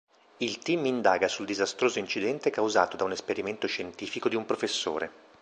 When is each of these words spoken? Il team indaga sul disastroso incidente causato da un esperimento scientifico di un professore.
Il 0.37 0.57
team 0.57 0.87
indaga 0.87 1.27
sul 1.27 1.45
disastroso 1.45 1.99
incidente 1.99 2.49
causato 2.49 2.97
da 2.97 3.03
un 3.03 3.11
esperimento 3.11 3.67
scientifico 3.67 4.29
di 4.29 4.35
un 4.35 4.45
professore. 4.47 5.11